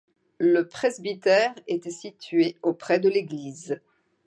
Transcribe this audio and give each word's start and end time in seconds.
Le 0.39 0.67
presbytère 0.67 1.53
était 1.67 1.91
situé 1.91 2.57
auprès 2.63 2.99
de 2.99 3.07
l'église. 3.07 3.79